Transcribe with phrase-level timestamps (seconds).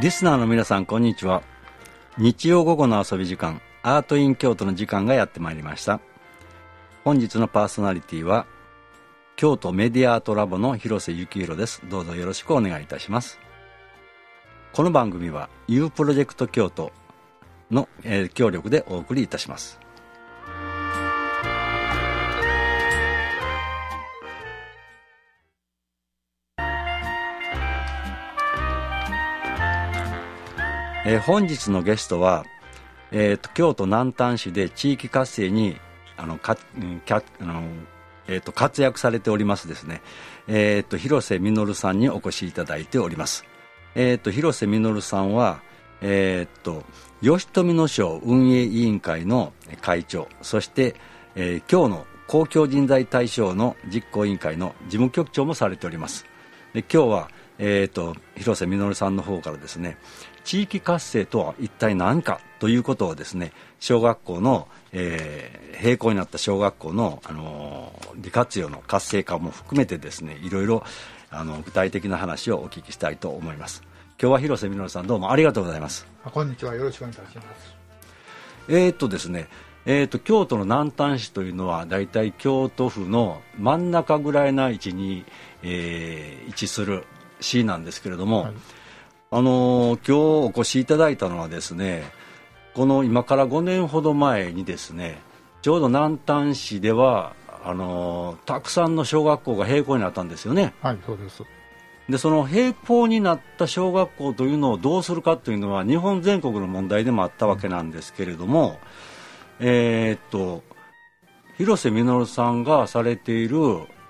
[0.00, 1.42] リスナーの皆さんこんにちは。
[2.18, 6.00] 日曜午後の遊び時間アートイン京都の時間がやってまいりました。
[7.02, 8.46] 本日のパーソナリティは
[9.34, 11.82] 京都メディアアートラボの広瀬幸宏です。
[11.90, 13.40] どうぞよろしくお願いいたします。
[14.72, 16.92] この番組は U プロジェクト京都
[17.72, 19.80] の、え協力でお送りいたします。
[31.08, 32.44] えー本日のゲストは、
[33.12, 35.78] えーと京都南丹市で地域活性に
[36.18, 37.62] あのか、うんきゃあの
[38.26, 40.02] えー、と活躍されておりますですね、
[40.48, 43.46] えー、と広瀬実さんにお越しいただいております、
[43.94, 45.62] えー、と広瀬実さんは、
[46.02, 46.84] えー、と
[47.22, 50.28] 吉富の賞運営委員会の会長。
[50.42, 50.94] そして、
[51.34, 56.26] えー今日の公共人材大賞の実行委員会の事務局長もされております。
[56.74, 59.96] で今日は、えー、と広瀬実さんの方からですね
[60.48, 70.82] 地域活性とは一体何かということをですね小学校の、えー閉校になった小学校の、あのー利活用の活性化も含めてですねいろいろ
[71.30, 73.82] あの具体的な話をお聞きしたいと思います。
[74.20, 76.06] 今日は広瀬実さんどうもありがとうございます。
[76.24, 76.74] あこんにちは。
[76.74, 77.76] よろしくお願いいたします。
[78.68, 79.48] えーっとですね
[79.84, 85.26] えーっと京都の南丹市というのは大体京都府の真ん中ぐらいな位置に、
[85.62, 87.04] えー位置する
[87.40, 88.54] 市なんですけれども、はい
[89.30, 92.04] あのー今日お越しいただいたのはですね
[92.74, 95.20] この今から5年ほど前にですね
[95.62, 100.74] ちょうど南丹市ではあのーたくさんの小学校が閉校になったんですよね。
[100.80, 101.42] はいそうです。
[102.08, 108.78] でその閉校になった小学校というのをどうするかというのは日本全国の問題でもあったわけなんですけれども、
[109.60, 110.62] えーっと
[111.58, 113.58] 広瀬実さんがされている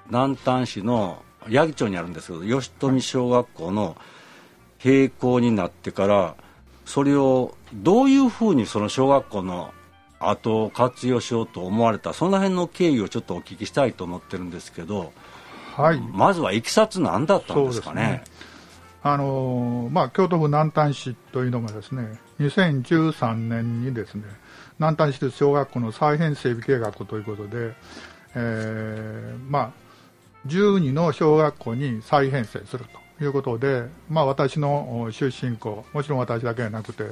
[0.08, 3.96] 南丹市の八木町にあるんですけど吉富小学校の
[4.82, 6.34] 閉校になってから
[6.84, 9.72] それをどういうふうにその小学校の
[10.20, 15.12] 後を活用しようと思われたその辺の経緯をちょっとお聞きしたいと思ってるんですけど
[15.76, 16.00] はい。
[16.00, 18.24] まずはいきさつ何だったんですかね？
[19.00, 24.24] あのーまあ、京都府南丹市というのがですね2013年にですね
[24.80, 27.74] 南丹市立小学校の再編整備計画ということで、
[28.34, 29.72] えーまあ、
[30.48, 32.90] 12の小学校に再編成すると
[33.20, 37.04] いうことで、まあ、私のお出身校もちろん私だけじゃなくて、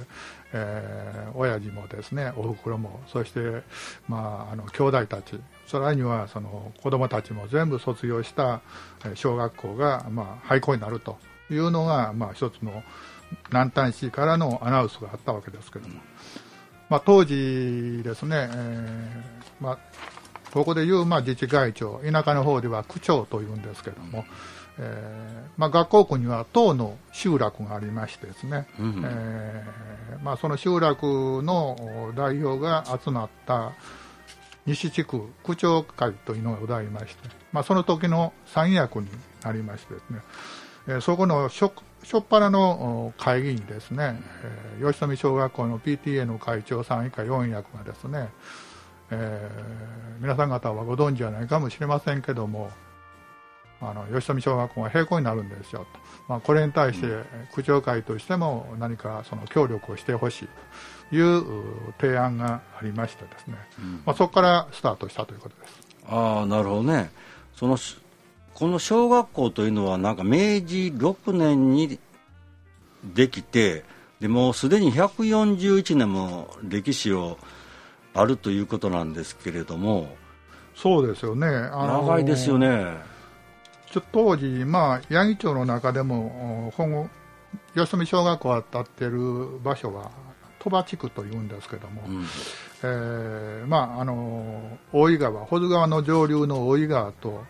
[0.52, 3.62] えー親父もですねおふくろもそして、
[4.08, 8.62] まあ、あの兄弟たちさらにはその子どもたちも全部卒業した
[9.14, 11.18] 小学校が、まあ、廃校になると
[11.50, 12.82] いうのが、まあ、一つの
[13.50, 16.00] 南丹市からのアナウンスがあったわけですけども、
[16.88, 19.78] まあ、当時ですね、えーまあ、
[20.52, 24.24] ここでいう、まあ、自治会長田舎の方では区長というんですけども、
[24.78, 33.72] えーまあ、学校区には10の集落がありましてですね、うんえーまあ、その集落の代表が集まった
[34.66, 39.08] 西地区区長会というのがございまして、まあ、その時の三役に
[39.42, 40.20] なりましてですね、
[40.88, 41.70] えーそこの初
[42.02, 44.20] 初っ端のお会議にですね、
[44.78, 48.28] えー吉富小学校の PTA の会長さん以下4役がですね、
[49.10, 52.70] えー皆さん方はご存知じゃないかもしれませんけども
[53.90, 55.80] あの吉富小学校が閉校になるんですよ。
[55.80, 55.86] と、
[56.28, 57.06] まあ、これに対して
[57.54, 60.48] 区長会としても何かその協力をしてほしい
[61.10, 63.56] というう提案がありましてですね、
[64.04, 65.80] まあ、そこからスタートしたということです。
[66.08, 67.10] ああなるほどね。
[67.54, 67.96] そのし
[68.54, 71.98] この小学校というのはなんか明治6年に
[73.04, 73.84] できて
[74.20, 77.38] でもうすでに141年も歴史を
[78.14, 80.16] あるということなんですけれども。
[80.74, 82.96] そうですよね、長いですよね
[84.00, 87.08] 当時、まあ、八木町の中でも、お本郷
[87.74, 90.10] 吉富小学校が立っている場所は、
[90.58, 92.24] 鳥羽地区というんですけども、うん
[92.82, 97.44] えーまあ、あの大井川、保津川の上流の大井川と、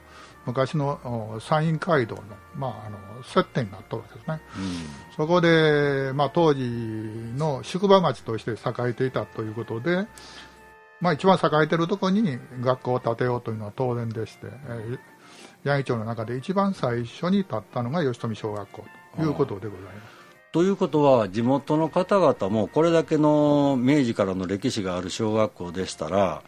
[0.46, 1.00] 昔の
[1.34, 2.22] お山陰街道の,、
[2.54, 4.40] まあ、あの接点になったわけですね。
[5.16, 6.62] そこで、まあ、当時
[7.36, 10.06] の宿場町として栄えていたということで、
[11.00, 14.98] まあ、一番栄えているところに学校を建てようというのは当然でして、えー
[15.70, 18.84] 八木町の中で一番最初に建ったのが吉富小学校
[19.16, 20.16] ということでございます。
[20.52, 26.42] ということは地元の方々もこれだけの明治からの歴史がある小学校でしたら、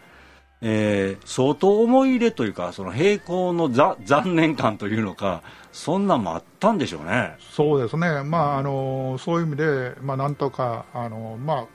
[0.63, 5.43] えー相当思い入れというかその閉校のざ残念感というのか
[5.73, 7.37] そんなんもあったんでしょうね。
[7.39, 11.67] そうですね、まあ、あのそういう意味で、まあ、なんとか、あのまあ、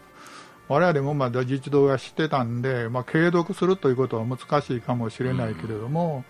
[0.68, 6.26] 我々もまだ実動がしてたんで、まあ、継続するということは難しいかもしれないけれども、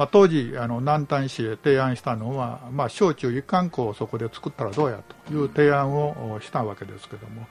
[0.00, 7.46] まあ、当時、あの南丹市へ提案したのは、まあ、小中一貫校をそこで作ったらどうやという提案をしたわけですけども、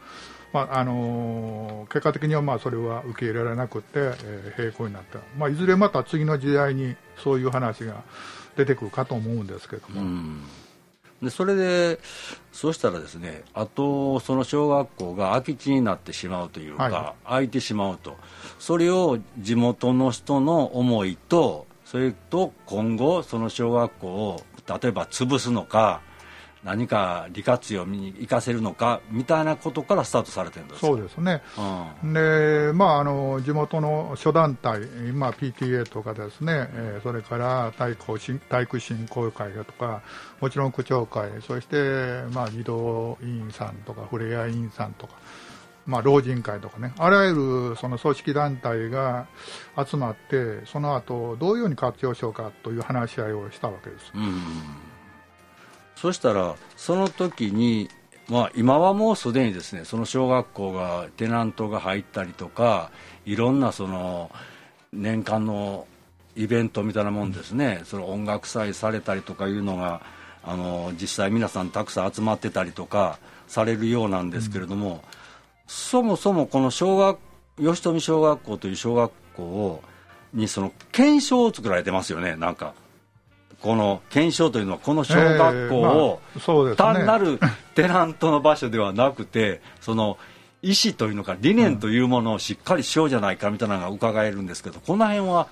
[0.52, 3.90] まああの結果的にはまあそれは受け入れられなくて、
[4.58, 8.04] えー、になった、まあ、いずれまた次の時代にそういう話が
[8.58, 10.02] 出てくるかと思うんですけども。
[10.02, 10.42] うん。
[11.22, 12.00] でそれで、
[12.52, 18.18] そうしたらですね、あと、その小学校が空き地になってしまうというか、はい、空いてしまうと、
[18.58, 26.02] それを地元の人の思いと、それと今後、その小学校を例えば潰すのか、
[26.64, 31.42] 何か利活用に生かせるのかみたいなことからスタートされてるんですそうですね、
[32.04, 34.82] うん、でまあ、あの地元の諸団体、
[35.14, 38.20] まあ、PTA とかですね、えー、それから体育
[38.50, 40.04] 体育振興会とか、
[40.42, 45.14] もちろん区長会、そして、まあ、児童委員さんとか、ふれあい委員さんとか、
[45.90, 47.34] まあ、老人会とかね、あらゆ
[47.72, 49.28] るその組織団体が
[49.84, 54.12] 集まって、その後どういうふうに活用しようかという話し合いをしたわけです。
[54.14, 54.42] うん。
[55.96, 57.90] そしたらその時に
[58.30, 62.92] まあ、今はもうすでにですねその小学校がテナントが入ったりとか
[63.26, 64.30] いろんなその
[64.94, 65.88] 年間の
[66.36, 70.02] イベントみたいなもんですね、その音楽祭されたりとかいうのが
[70.44, 75.16] あの実際皆さんたくさん集まってたりとかされるようなんですけれども、う、
[75.70, 77.20] そもそもこの小学
[77.60, 79.84] 吉富小学校という小学校を
[80.34, 82.36] にその検証を作られてますよね。
[82.36, 82.74] なんか
[83.62, 86.22] この検証というのはこの小学校を、
[86.76, 87.40] 単なる
[87.76, 90.18] テナントの場所ではなくてその
[90.64, 95.48] 意思というのか理念というものをしっかりしようじゃないかみたいなのが伺えるんですけどこの辺は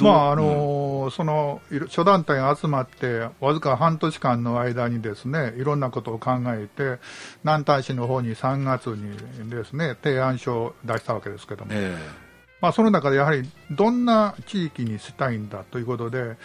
[0.00, 6.98] まああの、うん、その諸団体が集まってわずか半年間の間にですねいろんなことを考えて
[7.44, 12.28] 南丹市の方に3月にですね提案書を出したわけですけども、えー
[12.60, 16.36] まあ、その中でやはりどんな地域にしたいんだということで、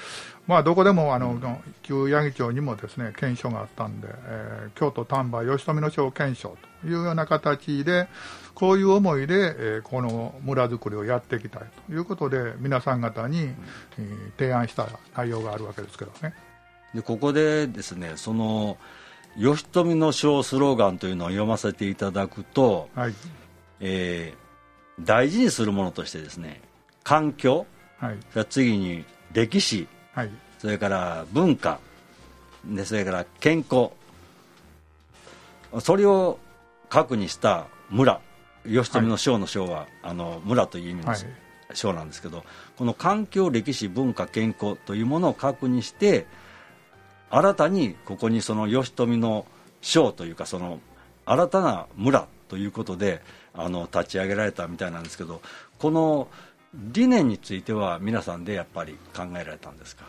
[0.46, 1.40] まあ、どこでもあの
[1.82, 8.08] 旧八木町にもですね検証があったんで、えー、京都丹波吉富の町検証というような形で
[8.56, 16.34] こういう思いで、えー、この村づくりをやっていきたいということで皆さん方に、えー、提案した内容があるわけですけどね。
[16.94, 18.78] でここでですねその
[19.38, 23.14] 吉富の章スローガンというのを読ませていただくと、はい。
[23.80, 26.62] えー、大事にするものとしてですね
[27.04, 27.66] 環境、
[27.98, 29.04] はい、次に
[29.34, 30.30] 歴史、はい、
[30.60, 31.80] それから文化
[32.64, 33.90] でそれから健康
[35.82, 36.40] それを
[36.90, 38.22] 核にした村
[38.66, 41.14] 吉富の章の章は、はい、あの村という意味の
[41.74, 42.44] 章なんですけど、
[42.78, 46.26] この環境歴史文化健康というものを核にして
[47.30, 49.46] 新たにここにその吉富の
[49.82, 50.80] 章というかその
[51.26, 53.22] 新たな村ということで
[53.54, 55.42] あの立ち上げられたみたいなんですけど
[55.80, 56.28] この
[56.74, 60.06] 理念については皆さんでやっぱり考えられたんですか？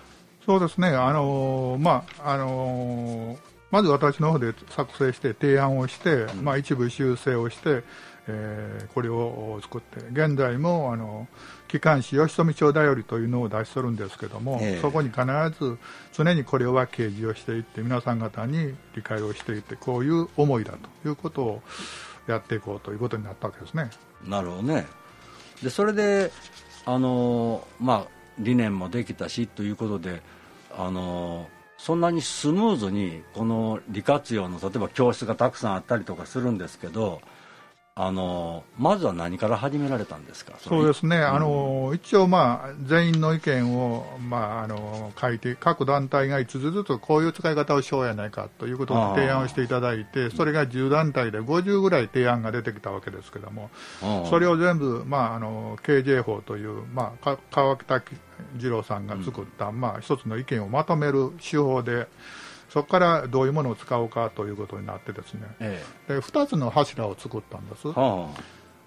[0.46, 3.38] そうですね、あのまああの
[3.70, 7.82] まず私の方で作成して提案をして、うん、まあ、一部修正をして、
[8.26, 11.28] えー、これを作って、現在もあの
[11.68, 15.22] 機関紙、吉富町だよりというのを出しとるんですけども、えー、そこに必
[15.58, 15.78] ず
[16.12, 20.72] 常にこれは掲示をしていって、皆さん方に理解をしていって、こういう思いだ
[21.02, 21.62] ということを
[22.26, 23.90] やっていこうということになったわけですね。
[24.26, 24.86] なるほどね
[25.62, 26.30] でそれで
[26.84, 28.06] あの、まあ、
[28.38, 30.22] 理念もできたしということで
[30.76, 31.48] あの
[31.78, 37.20] そんなにスムーズにこの利活用の例えば教室がたくさんあったりとかするんですけど
[37.96, 40.54] あのまずは何から始められたんですか？
[40.58, 53.70] そうですね、うん、あの一応、まあ、全員の意見を、まあ、あの書いて、各団体が5つずつこういう使い方をしようやないかということを提案をしていただいて、それが10団体で50ぐらい提案が出てきたわけですけども、
[54.28, 58.02] それを全部、まあ、あの KJ 法という、まあ、川北
[58.56, 62.08] 二郎さんが作った、うん、まあ、一つの意見をまとめる手法で、
[62.74, 68.40] そこからどういうものを使おうかということになってですね、ええ、で2つの柱を作ったんです、はあ。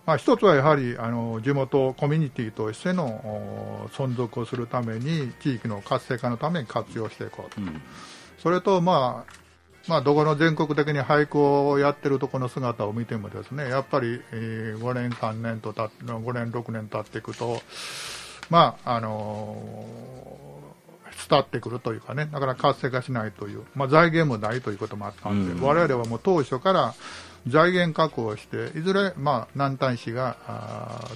[0.06, 7.82] まあ、一つはやはりあの地元コミュニティとしての存続をするために地域の活性化のために活用していこうと、うん、
[8.40, 9.34] それと、まあ
[9.88, 17.62] まあ、どこの全国的に俳句をやってるところの姿を見てもですねやっぱり、えー、5年、3年とた5年、6年経っていくと、
[18.50, 20.67] まああのー
[21.30, 26.94] 伝ってくるというかね、だから活性化しないという、まあ、財源もないということもあったんで、われわれはもう当初から
[27.48, 30.38] 財源確保して、いずれ、まあ、南丹市が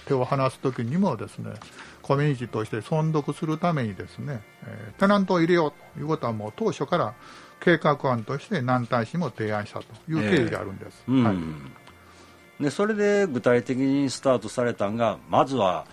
[0.06, 1.54] 手を離すときにもですね、
[2.02, 7.14] コミュニティとして存続するためにですね、えー、テナントを入れようということはもう当初から
[7.60, 11.04] 計画案として南丹市も提案したという経緯があるんです。
[12.60, 15.86] でそれで具体的にスタートされたのが、まずは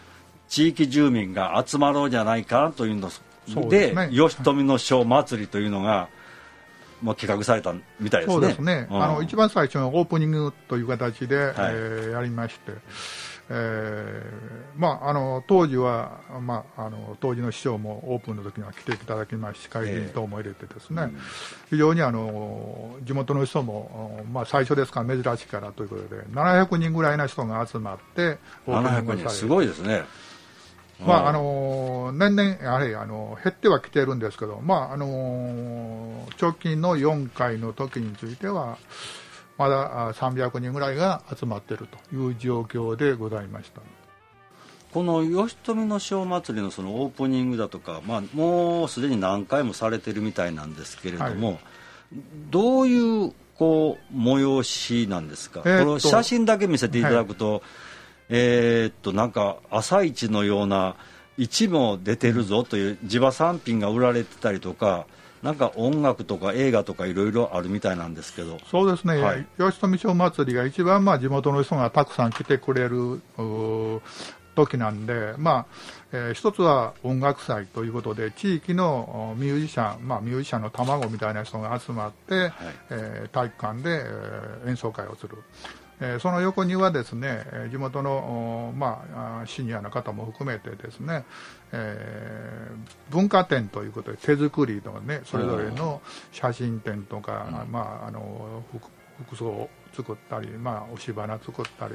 [0.48, 3.10] 地域住民が集まろうじゃないかというの
[3.68, 6.08] で、ね、吉富の章祭りというのが、
[7.02, 8.34] まあ、企画されたみたいですね。
[8.34, 12.72] そうですね、うん、あの一番最初のオープニングという形で、はい、えー、やりまして、
[13.50, 21.18] えーまあ、あの当時は、まあ、あの当時の市長もオープンの時には来ていただきましし、会議等も入れてですね、えーうん、
[21.70, 30.02] 非常にあの地元の人も、まあ、最初ですから珍しいからということで、700人ぐらいの人が集まって、オープニングされるすごいですね。
[31.06, 38.78] まああの年々、やはりあの減ってはきてるんですけど、まああの直近の4回の時については、
[39.56, 43.80] まだ300人ぐらいが集まっているという状況でございました。
[44.92, 51.58] この吉富の小祭りのそのオープニングだとか、まあ、もうすでに何回もされてるみたいなんですけれども、はい、
[52.50, 57.62] どういうこう催しなんですか、えー、この写真だけ見せていただくと、はい、
[58.28, 60.96] えー、っとなんか朝市のような
[61.38, 65.06] 市も出てるぞという地場産品が売られてたりとか
[65.42, 68.58] なんか音楽とか映画とかいろいろあるみたいなんですけど。
[68.70, 73.20] そうですね、はい、吉富町祭りが一番まあ地元の人がたくさん来てくれる
[74.56, 75.66] 時なんで、まあ
[76.10, 82.52] えー、一つは音楽祭ということで地域のミュージシャン、まあ、ミュージシャンの卵みたいな人が集まって、はい、
[82.90, 85.36] えー、体育館で、えー、演奏会をする。
[86.00, 91.24] えその横にはですね地元の、まあ、シニアの方も含めてですね、
[91.72, 96.00] えー、文化展ということで手作りのねそれぞれの
[96.32, 98.62] 写真展とか、まあ、あの
[99.26, 101.94] 服装を作ったり、まあ、押し花作ったり、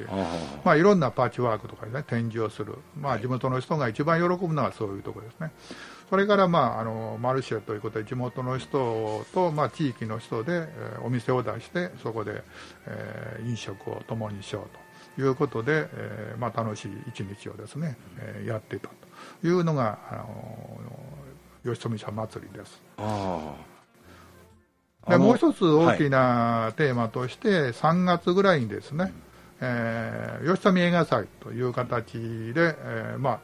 [0.62, 5.52] まあ、いろんなパッチワークとかね展示をする、まあ、地元の人が一番喜ぶのはそういうところですね。
[6.10, 12.42] それから、まあ、あのマルシェということで地元の人と、まあ、地域の人で、えー、お店を出してそこで、
[12.86, 18.88] えー、飲食を共にしようということで、えーまあ、楽しい一日をですね、えー、やっていた
[19.40, 20.84] というのが、あの
[21.64, 22.82] 吉富社祭りです。
[25.08, 29.12] でもう一つ大きなテーマとして、3月ぐらいにですね、
[29.60, 32.12] えー、吉富映画祭という形
[32.52, 33.40] で、えーまあ、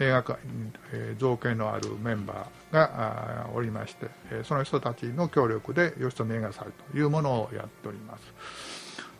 [0.00, 8.22] 映画界に、えー、造形のあるメンバーがおりまして、えー、その人たちの協力で吉富映画祭というものをやっております。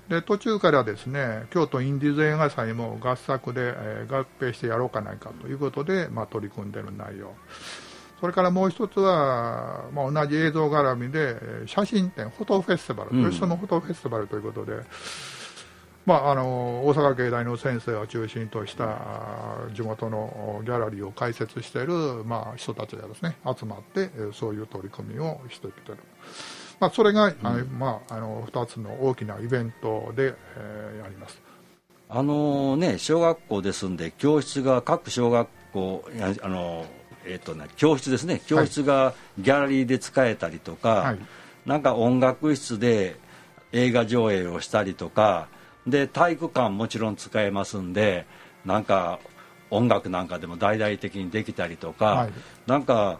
[0.08, 7.32] で途中からですね京都インディーズ映画祭も合作で、えー、合併してやろうかないかということで、まあ、取り組んでいる内容
[8.20, 14.82] それからもう一つは、まあ、同じ映像絡みで写真展フォトフェスティバル、うん、吉富フォトフェスティバルということで
[16.06, 18.98] まあ、あの大阪芸大の先生を中心とした
[19.72, 25.98] 地元のギャラリーを開設している、まあ、人たちがですね集まってそういう取り組みをしてきてる、
[26.78, 31.40] まあ、それが、うん、まあ、あの2つの大きなイベントで、えー、やります。
[32.06, 36.04] あのね小学校ですんで教室が各小学校
[36.42, 36.86] あの、
[37.24, 38.40] えーとね、教室ですね。
[38.46, 41.18] 教室がギャラリーで使えたりとか、はい、
[41.66, 43.16] なんか音楽室で
[43.72, 45.48] 映画上映をしたりとか
[45.86, 48.26] で体育館もちろん使えますんで
[48.64, 49.18] なんか
[49.70, 52.32] 音楽なんかでも大々的にできたりとか、はい、
[52.66, 53.18] なんか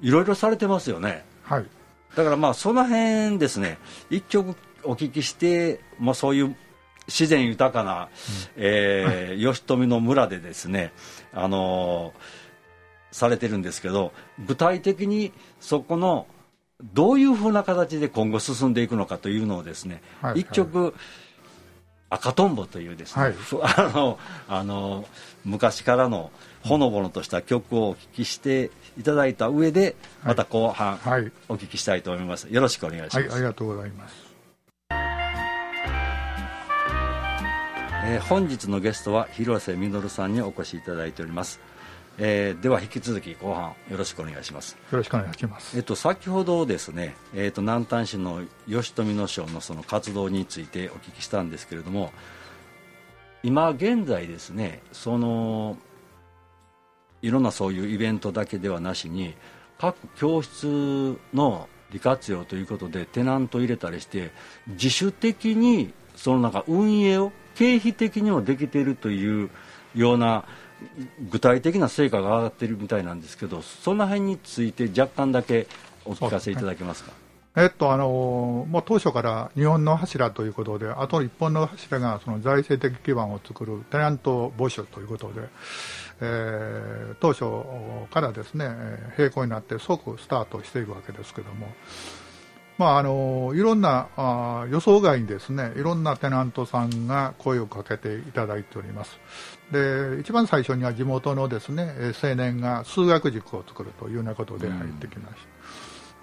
[0.00, 1.66] いろいろされてますよね、はい、
[2.16, 3.78] だからまあその辺ですね。
[4.10, 6.56] 一曲お聞きして、まあ、そういう
[7.08, 8.08] 自然豊かな、うん、
[8.56, 10.92] えー、吉富の村でですね
[11.32, 12.20] あのー、
[13.16, 14.12] されてるんですけど
[14.46, 16.26] 具体的にそこの
[16.92, 20.94] どういうふうな形で今後進んでいくのかというのをですね、はい、一曲、
[22.10, 25.08] 赤とんぼというですね、はい、 あのあの
[25.46, 26.30] 昔からの
[26.62, 32.48] ほのぼのとした曲をお聞きしていただいた上で、また後半、はい、お聞きしたいと思います。
[32.50, 33.16] よろしくお願いします。
[33.16, 34.14] はい、ありがとうございます。
[38.08, 41.60] えー、本日のゲストは広瀬実さんにお越しいただいております。
[42.18, 44.72] えー、では引き続き後半よろしくお願いします。
[44.90, 52.12] よろしくお願いします、えっと、先ほどですね、えっと、南丹市の吉富野省のその活動についてお聞きしたんですけれども
[53.42, 55.76] 今現在ですねその
[57.22, 59.34] いろんなそういうイベントだけではなしに
[59.78, 64.30] 各教室の利活用ということでテナント入れたりして
[64.68, 69.50] 自主的にそのなんか運営を経費的にもできているという
[69.94, 70.44] ような
[71.30, 75.66] 具体的な成果が上がっているみたいなんですけどその辺について若干だけ
[76.04, 77.12] お聞かせいただけますか？
[77.58, 85.48] えっとあのもう当初から日本の柱ということで、あと1本の柱がその財政的基盤を作るテナント募集ということで、
[86.20, 87.44] えー、当初
[88.12, 88.68] からですね
[89.16, 91.68] 並行になって即スタートしているわけですけども、
[92.78, 99.18] まあ、あのいろんなあ予想外にですねいろんなテナントさんが声をかけていただいております。
[99.72, 101.90] で一番最初には地元のですね
[102.22, 105.36] 青年が数学塾を作るというようなことで入ってきまし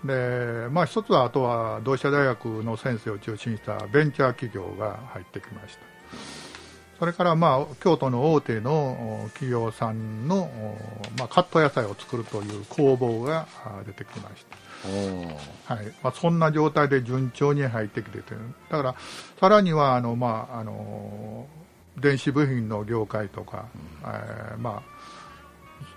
[0.01, 6.42] た、でまあ、一つはあとは同志社大学の先生を中心にしたベンチャー企業が入ってきました
[7.03, 10.49] それから、まあ、京都の大手の企業さんの、
[11.19, 13.45] まあ、カット野菜を作るという工房が
[13.85, 14.45] 出てきまし
[15.67, 15.75] た。
[15.75, 15.87] はい。
[16.01, 18.35] まあ、そんな状態で順調に入ってきてて
[18.69, 18.95] だから
[19.37, 21.45] さらにはあの、まあ、あの
[21.99, 24.83] 電子部品の業界とか、うん、えー、まあ、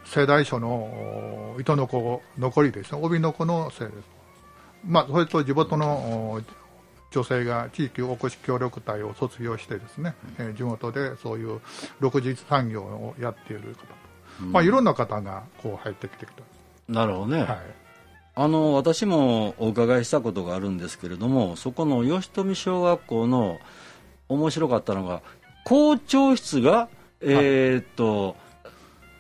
[0.07, 2.99] 世代書の糸の子残りですね。
[3.01, 3.97] 帯の子のせいです、
[4.85, 6.43] まあ、それと地元の
[7.17, 11.61] 女性が地域おこし協力隊を卒業してですね、うん、えー、地元でそういう
[12.03, 13.87] 6次産業をやっている方、
[14.43, 16.43] うん、まあ、いろんな方がこう入ってきてきた
[16.93, 17.59] なるほどね、はい。
[18.35, 23.59] あの私もお伺いしたことがあるんですけれどもそこの吉富小学校の
[24.29, 25.23] 面白かったのが
[25.65, 26.91] 校長室が、
[27.23, 28.37] えー、っと、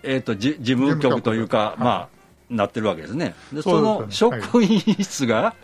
[0.02, 2.08] えー、っと事務局というか、まあ、
[2.50, 3.34] なってるわけですね。
[3.52, 5.54] でその職員室が、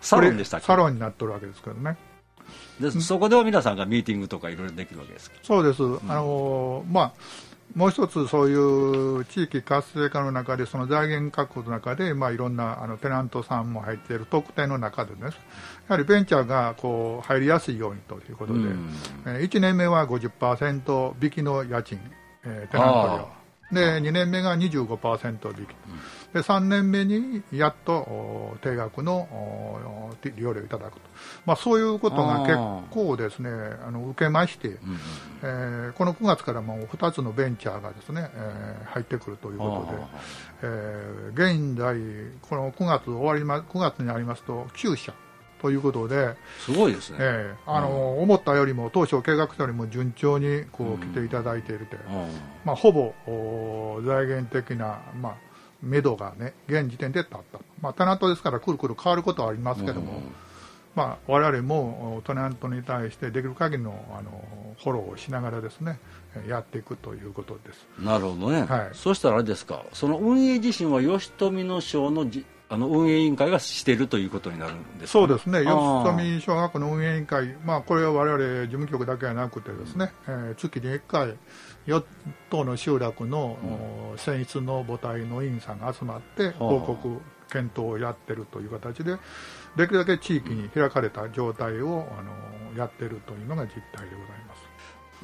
[0.00, 0.66] サロンでしたっけ？
[0.66, 1.96] サロンになってるわけですけどね。
[2.80, 7.12] でそこでは皆さんがミーティングとかいろいろできるわけですそうです、うん、あのまあ
[7.74, 8.54] もう一つ、そうい
[9.20, 15.30] う地域活性化の中で、その財源確保の中で、まあ、いろんなあのテナントさんも入っている特典の中でね、や
[15.88, 18.90] はりベンチャーがこう入りやすいようにということで、うん、
[19.26, 22.00] えー、1年目は50%引きの家賃、
[22.44, 23.38] えー、テナント料。
[23.70, 25.68] で2年目が25%引き、
[26.32, 29.28] で3年目にやっと定額の
[30.24, 31.00] 利用料をいただくと、
[31.46, 32.56] まあ、そういうことが結
[32.90, 33.50] 構ですね
[33.86, 34.76] あの受けまして、うん、
[35.42, 40.02] えー、この9月からも2つのベンチャーがですね、えー、入ってくるということで、
[40.62, 41.96] えー、現在、
[42.48, 45.14] この9月終わりま9月になりますと9社。
[45.60, 52.26] ということで、すごいですね、えーあの、うん、思ったよりも、当初計画したよりも順調にこう来ていただいているう、うん、
[52.64, 53.12] まあ、ほぼ
[54.06, 55.47] 財源的な、まあ、
[55.82, 60.22] 目処がね、現時点で立った、まあ、テナントですから、くるくる変わることはありますけども、うん。
[60.94, 66.00] まあ、我々もテナントに対してできる限りのあのフォローをしながらですね
[66.48, 67.86] やっていくということです。
[68.00, 69.84] なるほどね、はい、そしたらあれですか。
[69.92, 81.34] その運営自身は吉富の賞のじあの運営委員会がしているということになるんです、ね、そうですね、吉富小学校の運営委員会、まあ、これは我々事務局だけじゃなくて、ですね、うん、えー、月に1回、
[81.88, 82.04] 4
[82.50, 83.58] 棟の集落の、
[84.12, 87.20] うん、選出の母体の委員さんが集まって、報告、
[87.50, 89.16] 検討をやってるという形で、
[89.76, 94.68] できるだけ地域に開かれた状態を、あのやってるというのが実態でございます。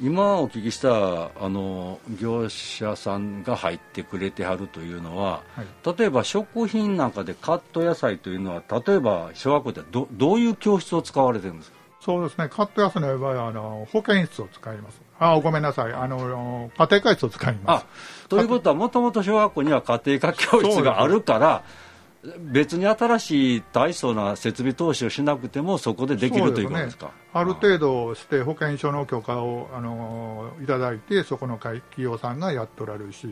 [0.01, 11.77] 今お聞きしたあの業者さんが入ってくれてはるというのは、はい、例えば食品なんかでカット野菜というのは例えば小学校でどどういう教室を使われてるんですか？
[12.01, 12.49] そうですね。
[12.49, 15.93] カット野菜の場合はあの保健室を使いますあごめんなさい。
[15.93, 17.85] あの家庭科室を使います。
[18.27, 21.63] ということはもともと小学校には家庭科教室があるから
[22.39, 33.27] 別に新しい大層な設備投資をしなくてもそこでできるということですか、ね、ある程度して保険証の許可をあのいただいてそこの企業さんがやっておられるし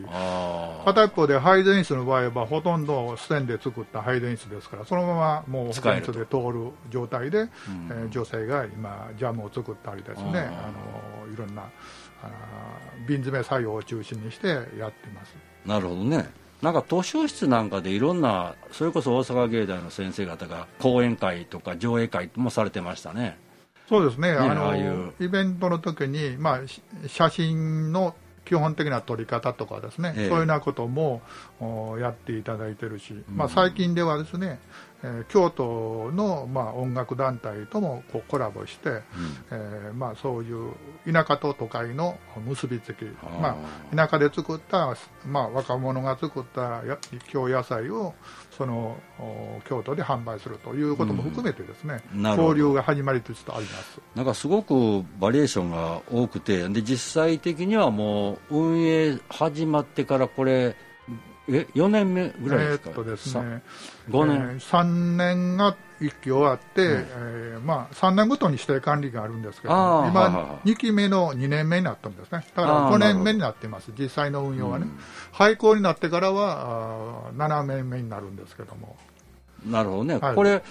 [0.85, 7.49] 片一方で配電室の場合はほとんどステンで作った配電室ですからそのままもう保険室で通る状態で、
[7.89, 11.63] えー、女性が今ジャムを作ったりですねあのいろんな
[12.21, 12.29] あ
[13.07, 15.35] 瓶詰め作業を中心にしてやってます。
[15.65, 16.29] なるほどね。
[16.61, 23.37] なんか図書室なんかでいろんなそれこそ大阪芸大の先生方が講演会とか上映会もされてましたね。
[23.89, 28.15] そうですね、ねあのイベントの時に、まあ、写真の
[28.45, 31.21] 基本的な撮り方とかですね、ええ、そういうようなことも
[31.99, 34.59] やっていただいてるし、うん、まあ、最近ではですね、
[35.03, 39.01] えー、京都の、まあ、音楽団体ともこうコラボして、うん、
[39.51, 40.71] えー、まあ、そういう
[41.11, 43.03] 田舎と都会の結びつき、
[43.41, 43.57] ま
[43.91, 46.81] あ、田舎で作った、まあ、若者が作った
[47.27, 48.13] 京野菜を
[48.57, 48.97] その
[49.67, 53.99] 京都で販売するということも含めてですね、うん、交流が始まりつつあります。
[54.15, 60.75] なんかすごくバリエーションが多くてで実際的にはもう運営始まってからこれ
[61.49, 63.63] え4年目ぐらいですか、えー、っとですね、
[64.09, 64.83] 5年、えー、3
[65.17, 69.73] 年が1期終わって、うん、えー、まあ、3年ごとに指定管理があるんですけど、
[70.07, 74.99] 今、2期目の2年目になったんですね、だから5年目になってます、実際の運用はね、うん、
[75.31, 78.95] 廃校になってからはあ7年目になるんですけども。
[79.65, 80.61] なるほどね、はい、これ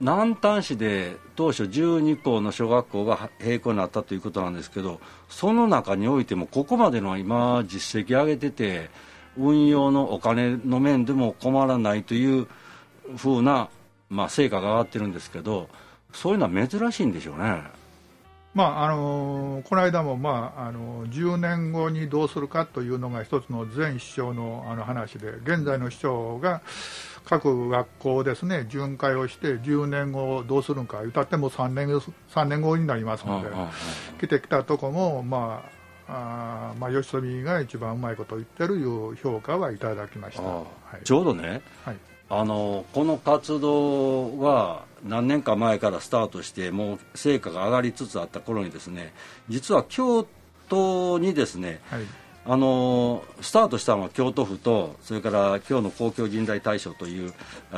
[0.00, 8.88] 南丹市で当初12校の小学校が閉校になったということなんですけどその中においてもここまでの今実績上げてて
[9.36, 12.48] 運用のお金の面でも困らないという
[13.16, 13.70] ふうな
[14.10, 15.68] まあ、成果が上がってるんですけど
[16.12, 17.62] そういうのは珍しいんでしょうね。
[18.52, 26.60] まああのこの間も、まあ、あの10年後にどうするかというのが一つの前市長のあの話で現在の市長が
[27.24, 33.50] 各学校ですね巡回をして10年後どうするのか歌っても3年 ,3 年後になりますので、
[34.20, 35.79] 来てきたとこも、まあ
[36.12, 40.64] あまあ、吉富が一番うまいことを言ってるいう評価はいただきました、は
[41.00, 41.96] い、ちょうどね、はい、
[42.28, 49.12] あのこの活動は何年か前からスタートしてもう成果が上がりつつあった頃にですね
[49.48, 50.26] 実は京
[50.68, 52.02] 都にですね、はい、
[52.44, 57.32] あのスタートしたのは京都府とそれから今日の公共人材大賞という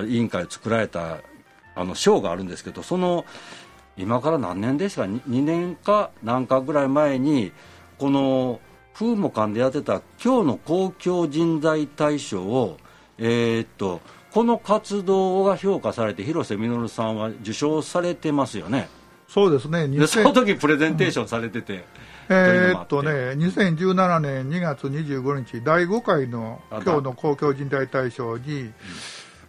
[0.06, 1.18] 委員会を作られた
[1.74, 3.26] あの賞があるんですけどその
[3.96, 7.52] 今から何年ですか？2, 2年か何かぐらい前に
[8.02, 8.58] この
[8.94, 12.76] 風も館でやってた今日の公共人材大賞を
[13.16, 14.00] えー、っと
[14.32, 18.88] この活動が評価されて広瀬稔さんは受賞されてますよね。
[19.28, 19.86] そうですね。
[19.86, 21.82] でその時プレゼンテーションされてて、うん、
[22.30, 28.74] えー、っとね2017年2月25日第5回の今日の公共人材大賞に、うん、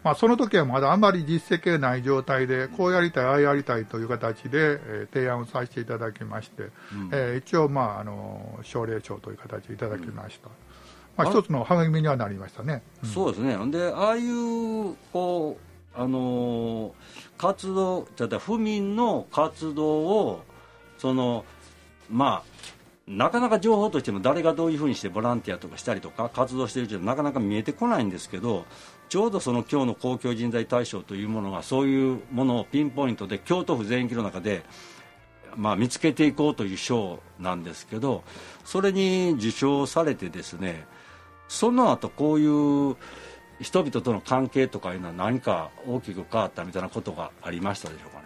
[0.04, 6.72] まあ、その時はまだあまり実績がない状態でこうやりたいああやりたいという形で、えー、提案をさせていただきまして、うん、
[7.12, 10.50] えー、一応、まあ、あの奨励賞という形でいただきました。
[11.16, 13.56] まあ、一つの励みにはなりましたね、うん、そうですね。
[13.72, 16.94] でああいうこうあのー、
[17.38, 20.44] 活動じゃあ府民の活動を
[20.98, 21.46] その
[22.10, 22.54] まあ
[23.08, 28.66] なかなか情報としても誰がどういうふうにしてボランティアとかしたりとか活動しているとなかなか見えてこないんですけど
[29.14, 34.64] ちょうどその今日の公共人材大賞というものがそういうものをピンポイントで京都府全域の中で、
[35.56, 38.24] まあ、見つけていこうという賞なんですけど
[38.66, 40.88] それに受賞されてですね
[41.48, 42.96] その後こういう
[43.62, 48.26] 人々との関係とかいうのは何か大きく変わったみたいなことがありましたでしょうかね？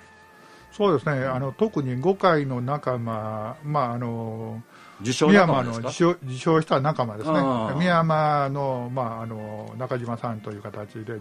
[0.71, 4.63] そうですね、あの特に5回の仲間、まああの
[5.01, 7.39] 受賞仲間の受賞受賞した仲間ですね、
[7.77, 11.19] 宮山の,、まあ、あの中島さんという形で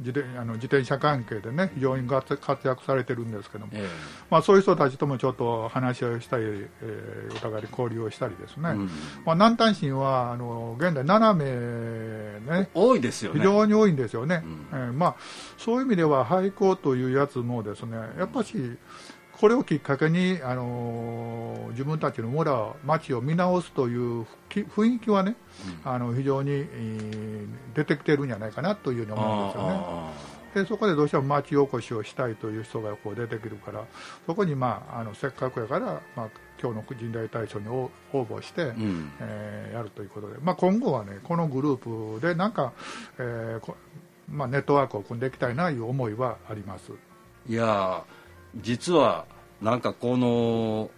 [0.00, 3.88] 自転あの自転車関係でね非常に活躍されてるんですけども、えー、
[4.30, 8.90] まあ、そういう人たちともちょっと話をしたり、えー、お互いに交流をしたりですね、うん、
[9.24, 13.40] まあ、南丹市はあの現在7名ね多いですよね。
[13.40, 15.16] 非常に多いんですよね、うん、えー、まあ、
[15.56, 18.54] そういう意味では廃校というやつもですねやっぱし
[19.38, 25.36] これをきっかけに、あの自分たちの村、町を見直すという雰囲気はね、
[25.84, 30.36] うん、あの非常に、えー、出てきてるんじゃないかなというふうに思うんですよね。
[30.54, 33.84] でそこでどうしても町おこしをしたいという人がこう出てくるから
[34.24, 42.72] そこに、まあ、あのせっかくやから、まあ、今日の人代大賞に応募して、うん、えー、やるということで、まあ、今後はねこのグループでなんか、
[43.18, 43.74] えー
[44.30, 46.92] まあ、ネットワークを組んでいきたいなという思いはあります。
[47.46, 48.02] いや
[48.54, 49.24] 実は
[49.60, 50.90] なんかこの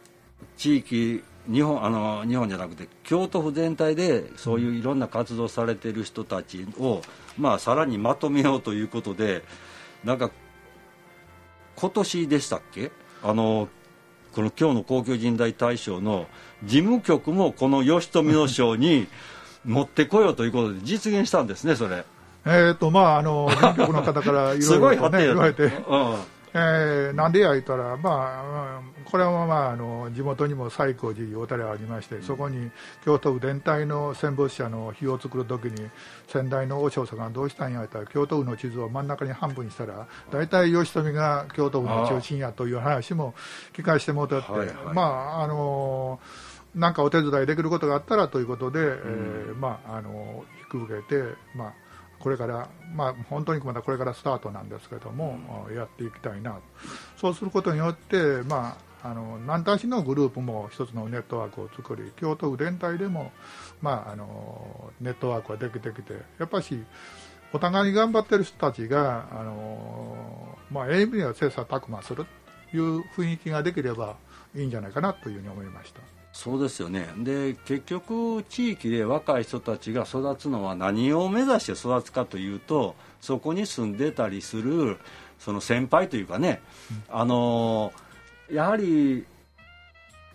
[0.57, 7.01] 地域日本あの日本じゃなくて京都府全体でそういういろんな活動されてる人たちを、
[7.39, 9.43] まあ、さらにまとめようということで
[10.05, 10.31] なんか
[11.77, 12.91] 今年でしたっけ？
[13.23, 13.69] あの
[14.33, 16.27] この今日の公共人材大賞の
[16.65, 19.07] 事務局もこの吉富の賞に
[19.65, 22.05] 持ってこようということで実現したんですねそれ。
[22.47, 25.65] えっとまああの事務局の方からいろいろ、 ね、言われて。
[25.65, 26.17] うん
[26.55, 32.71] えー、なんでや言ったら、まあ、これは、まあ、あの地元にも西光寺いうお寺がありまして、そこに
[33.05, 35.91] 京都府全体の戦没者の碑を作るときに
[36.27, 43.35] 先代の和尚さんがどうしたんやったら京都府の地図を真ん中に半分にしたら大体義富が京都府の中心やという話も
[43.73, 46.21] 聞かせてもらって、はいはい、まああの
[46.75, 51.88] なんかお手伝いできることがあったらということで、うん、えー、まあ、あの引き受けて、まあ
[52.21, 56.59] これから、まあ、本当にまたこれからスタートなんですけども、うん、やっていきたいな
[57.17, 63.33] そうすることによって、まあ、あの南丹市のグループも一つのネットワークを作り京都府全体でも、
[63.81, 66.79] まあ、あのネットワークができてきてやっぱし
[67.53, 72.27] お互いに頑張ってる人たちがあの、まあ、ええ意味では切磋琢磨する
[72.71, 74.17] という雰囲気ができれば
[74.55, 76.18] いいんじゃないかなというふうに思いました。
[76.39, 77.09] そうですよね。
[77.17, 84.99] で結局地域で若い人たちが育つのは何を目指して育つかというとそこに住んでたりする
[85.41, 86.61] その先輩というかね、
[87.11, 87.93] うん、あの
[88.49, 89.27] やはり、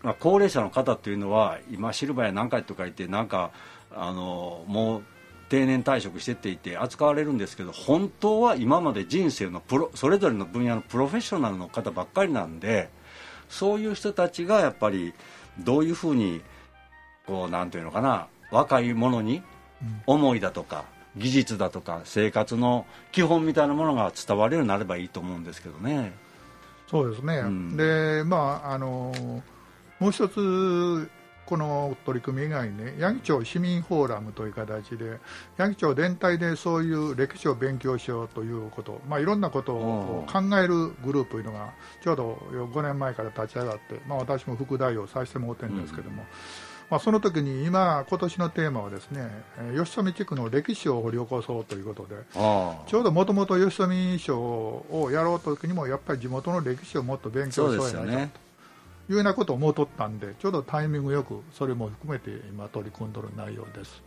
[0.02, 3.52] まあ、高齢者の方というのは今シルバーや何回とか言ってなんか
[3.90, 5.04] あのもう
[5.48, 12.90] 定年退職してっていて扱われるんですけど本当は今まで人生のプロそれぞれの分野のプロフェッショナルの方ばっかりなんで
[13.48, 15.14] そういう人たちがやっぱり
[15.60, 16.42] どういうふうに
[17.26, 19.42] こうなんていうのかな若い者に
[20.06, 20.86] 思いだとか、
[21.18, 26.14] 技術だとか生活の基本みたいなものが伝わるようになればいいと思うんですけどね。
[26.88, 29.12] そうですね、うん、でまああの
[30.00, 31.10] もう一つ
[31.46, 35.20] この取り組み以外にね、八木町市民フォーラムという形で、
[35.58, 46.28] 八木町全体でそういう歴史を勉強しようということ、まあ、いろんなことを考えるグループというのが、ちょうど5年前から立ち上がって、まあ、私も副代表させてもらってるんですけども、うん、
[46.92, 49.28] まあ、その時に今、今年のテーマはですね、
[49.76, 52.16] 吉富地区の歴史を掘り起こそうということで、
[52.88, 58.43] ちょうどもともと吉富賞をやろうときにも、やっぱり地元の歴史をもっと勉強しようやないかと。
[59.14, 64.04] いうようなことを思うとったんで、ちょうどタイミングよく、それも含めて今、取り組んどる内容です。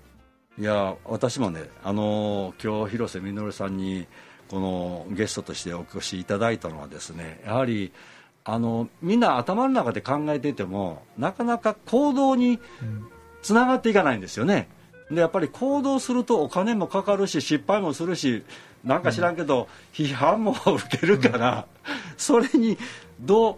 [0.59, 4.07] いや私もね、あのー、今日広瀬稔さんに
[4.49, 7.93] このゲストとしてお越しいただいたのは、ですねやはり
[8.43, 12.59] あのみんな頭の中で考えていても、なかなか行動に
[13.43, 14.69] つながっていかないんですよね。
[15.11, 18.43] でやっぱり行動するとお金もかかるし失敗もするし
[18.83, 21.67] なんか知らんけど、批判も受けるから、
[22.17, 22.79] それに
[23.21, 23.57] どう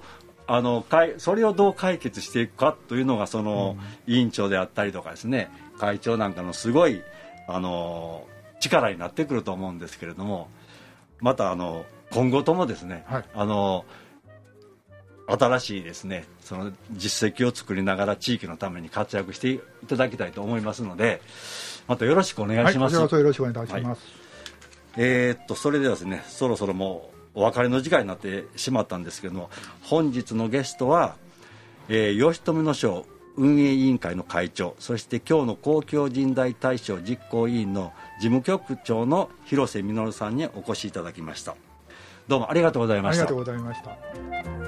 [0.51, 0.85] あの
[1.19, 7.03] それをどう解決していくかというのがその、委員長であったりとかですね会長なんかのすごい
[7.47, 8.27] あの
[8.59, 10.49] 力になってくると思うんですけれども
[11.21, 13.85] またあの今後ともですね、はい、あの
[15.27, 21.21] 新しいですねその実績を作りながら地域のために活躍していただきたいと思いますので
[21.87, 22.97] またよろしくお願いします。
[22.97, 24.03] はい、よろしくお願いいたします。
[24.95, 29.49] はい、えー、っとそれではですねそろそろもうお別れの時間になってしまったんですけども
[29.83, 31.15] 本日のゲストは、
[31.89, 41.55] えー、吉富の賞運営委員会の会長そして今日の公共人大大賞実行委員の事務局長の広瀬稔さんにお越しいただきました。
[42.27, 43.23] どうもありがとうございました。
[43.23, 44.68] ありがとうございました。